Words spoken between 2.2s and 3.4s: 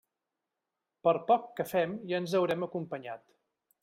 ens haurem acompanyat.